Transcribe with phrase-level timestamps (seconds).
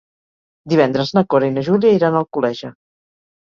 [0.71, 2.73] Divendres na Cora i na Júlia iran a Alcoleja.